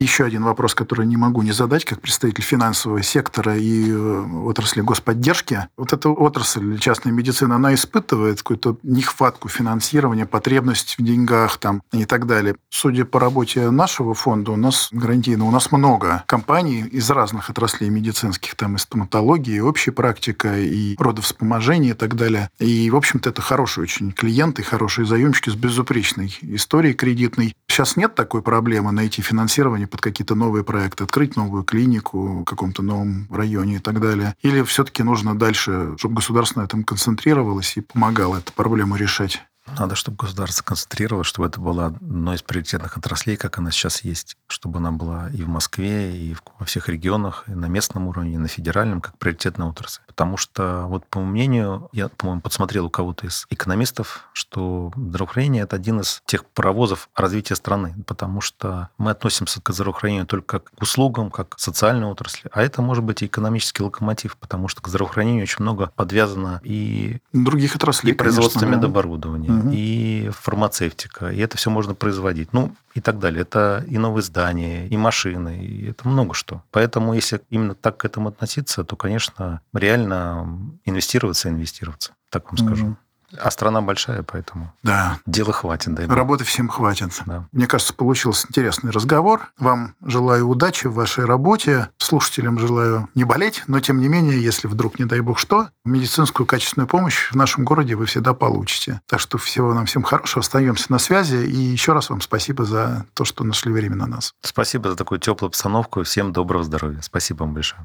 Еще 0.00 0.24
один 0.24 0.44
вопрос, 0.44 0.76
который 0.76 1.06
не 1.06 1.16
могу 1.16 1.42
не 1.42 1.50
задать, 1.50 1.84
как 1.84 2.00
представитель 2.00 2.44
финансового 2.44 3.02
сектора 3.02 3.56
и 3.56 3.90
э, 3.90 4.26
отрасли 4.44 4.80
господдержки. 4.80 5.66
Вот 5.76 5.92
эта 5.92 6.08
отрасль 6.10 6.78
частной 6.78 7.10
медицины, 7.10 7.54
она 7.54 7.74
испытывает 7.74 8.38
какую-то 8.38 8.78
нехватку 8.84 9.48
финансирования, 9.48 10.24
потребность 10.24 10.94
в 10.98 11.02
деньгах 11.02 11.58
там 11.58 11.82
и 11.92 12.04
так 12.04 12.28
далее. 12.28 12.54
Судя 12.70 13.06
по 13.06 13.18
работе 13.18 13.70
нашего 13.70 14.14
фонда, 14.14 14.52
у 14.52 14.56
нас 14.56 14.88
гарантийно, 14.92 15.46
у 15.46 15.50
нас 15.50 15.72
много 15.72 16.22
компаний 16.26 16.82
из 16.82 17.10
разных 17.10 17.50
отраслей 17.50 17.90
медицинских, 17.90 18.54
там 18.54 18.76
и 18.76 18.78
стоматологии, 18.78 19.56
и 19.56 19.60
общая 19.60 19.90
практика, 19.90 20.60
и 20.60 20.94
родовспоможение 20.96 21.90
и 21.90 21.96
так 21.96 22.14
далее. 22.14 22.50
И, 22.60 22.88
в 22.88 22.94
общем-то, 22.94 23.30
это 23.30 23.42
хорошие 23.42 23.82
очень 23.82 24.12
клиенты, 24.12 24.62
хорошие 24.62 25.06
заемщики 25.06 25.50
с 25.50 25.56
безупречной 25.56 26.38
историей 26.42 26.94
кредитной. 26.94 27.56
Сейчас 27.78 27.96
нет 27.96 28.16
такой 28.16 28.42
проблемы 28.42 28.90
найти 28.90 29.22
финансирование 29.22 29.86
под 29.86 30.00
какие-то 30.00 30.34
новые 30.34 30.64
проекты, 30.64 31.04
открыть 31.04 31.36
новую 31.36 31.62
клинику 31.62 32.40
в 32.40 32.44
каком-то 32.44 32.82
новом 32.82 33.28
районе 33.30 33.76
и 33.76 33.78
так 33.78 34.00
далее? 34.00 34.34
Или 34.42 34.62
все-таки 34.62 35.04
нужно 35.04 35.38
дальше, 35.38 35.94
чтобы 35.96 36.16
государство 36.16 36.58
на 36.58 36.64
этом 36.64 36.82
концентрировалось 36.82 37.76
и 37.76 37.82
помогало 37.82 38.38
эту 38.38 38.52
проблему 38.52 38.96
решать? 38.96 39.44
Надо, 39.78 39.94
чтобы 39.94 40.16
государство 40.16 40.62
концентрировалось, 40.62 41.26
чтобы 41.26 41.48
это 41.48 41.60
была 41.60 41.86
одной 41.86 42.36
из 42.36 42.42
приоритетных 42.42 42.96
отраслей, 42.96 43.36
как 43.36 43.58
она 43.58 43.70
сейчас 43.70 44.02
есть, 44.02 44.36
чтобы 44.46 44.78
она 44.78 44.92
была 44.92 45.28
и 45.30 45.42
в 45.42 45.48
Москве, 45.48 46.16
и 46.16 46.36
во 46.58 46.66
всех 46.66 46.88
регионах, 46.88 47.44
и 47.46 47.52
на 47.52 47.66
местном 47.66 48.08
уровне, 48.08 48.34
и 48.34 48.38
на 48.38 48.48
федеральном, 48.48 49.00
как 49.00 49.18
приоритетная 49.18 49.68
отрасль. 49.68 50.00
Потому 50.06 50.36
что, 50.36 50.86
вот 50.88 51.06
по 51.06 51.20
моему 51.20 51.32
мнению, 51.32 51.88
я, 51.92 52.08
по-моему, 52.08 52.40
подсмотрел 52.40 52.86
у 52.86 52.90
кого-то 52.90 53.26
из 53.26 53.46
экономистов, 53.50 54.28
что 54.32 54.92
здравоохранение– 54.96 55.62
это 55.64 55.76
один 55.76 56.00
из 56.00 56.22
тех 56.26 56.44
паровозов 56.44 57.08
развития 57.14 57.54
страны, 57.54 57.94
потому 58.06 58.40
что 58.40 58.88
мы 58.98 59.10
относимся 59.10 59.60
к 59.60 59.72
здравоохранению 59.72 60.26
только 60.26 60.58
как 60.58 60.70
к 60.74 60.82
услугам, 60.82 61.30
как 61.30 61.50
к 61.50 61.58
социальной 61.58 62.06
отрасли, 62.06 62.50
а 62.52 62.62
это 62.62 62.82
может 62.82 63.04
быть 63.04 63.22
и 63.22 63.26
экономический 63.26 63.82
локомотив, 63.82 64.36
потому 64.36 64.68
что 64.68 64.82
к 64.82 64.88
здравоохранению 64.88 65.42
очень 65.42 65.62
много 65.62 65.92
подвязано 65.94 66.60
и 66.64 67.18
других 67.32 67.76
отраслей, 67.76 68.12
и 68.12 68.16
производство 68.16 68.60
конечно, 68.60 68.76
медоборудования, 68.76 69.50
угу. 69.60 69.70
и 69.72 70.30
фармацевтика, 70.32 71.30
и 71.30 71.38
это 71.38 71.56
все 71.56 71.70
можно 71.70 71.94
производить. 71.94 72.52
Ну, 72.52 72.74
и 72.94 73.00
так 73.00 73.18
далее. 73.18 73.42
Это 73.42 73.84
и 73.86 73.98
новые 73.98 74.22
здания, 74.22 74.88
и 74.88 74.96
машины, 74.96 75.64
и 75.64 75.90
это 75.90 76.08
много 76.08 76.34
что. 76.34 76.62
Поэтому, 76.70 77.14
если 77.14 77.40
именно 77.50 77.74
так 77.74 77.98
к 77.98 78.04
этому 78.04 78.28
относиться, 78.28 78.84
то, 78.84 78.96
конечно, 78.96 79.60
реально 79.72 80.70
инвестироваться, 80.84 81.48
инвестироваться, 81.48 82.12
так 82.30 82.50
вам 82.50 82.58
скажу. 82.58 82.96
А 83.36 83.50
страна 83.50 83.80
большая, 83.80 84.22
поэтому 84.22 84.72
да. 84.82 85.18
дела 85.26 85.52
хватит. 85.52 85.94
Дай 85.94 86.06
Работы 86.06 86.44
всем 86.44 86.68
хватит. 86.68 87.10
Да. 87.26 87.44
Мне 87.52 87.66
кажется, 87.66 87.92
получился 87.94 88.46
интересный 88.48 88.90
разговор. 88.90 89.50
Вам 89.58 89.94
желаю 90.04 90.48
удачи 90.48 90.86
в 90.86 90.94
вашей 90.94 91.24
работе. 91.24 91.88
Слушателям 91.98 92.58
желаю 92.58 93.08
не 93.14 93.24
болеть, 93.24 93.64
но 93.66 93.80
тем 93.80 94.00
не 94.00 94.08
менее, 94.08 94.42
если 94.42 94.66
вдруг, 94.66 94.98
не 94.98 95.04
дай 95.04 95.20
бог 95.20 95.38
что, 95.38 95.68
медицинскую 95.84 96.46
качественную 96.46 96.88
помощь 96.88 97.30
в 97.30 97.34
нашем 97.34 97.64
городе 97.64 97.94
вы 97.94 98.06
всегда 98.06 98.34
получите. 98.34 99.00
Так 99.06 99.20
что 99.20 99.38
всего 99.38 99.74
нам 99.74 99.86
всем 99.86 100.02
хорошего. 100.02 100.40
Остаемся 100.40 100.90
на 100.90 100.98
связи. 100.98 101.36
И 101.36 101.56
еще 101.56 101.92
раз 101.92 102.10
вам 102.10 102.20
спасибо 102.20 102.64
за 102.64 103.06
то, 103.14 103.24
что 103.24 103.44
нашли 103.44 103.72
время 103.72 103.96
на 103.96 104.06
нас. 104.06 104.34
Спасибо 104.40 104.90
за 104.90 104.96
такую 104.96 105.20
теплую 105.20 105.48
обстановку. 105.48 106.02
Всем 106.02 106.32
доброго 106.32 106.64
здоровья. 106.64 107.00
Спасибо 107.02 107.42
вам 107.42 107.54
большое. 107.54 107.84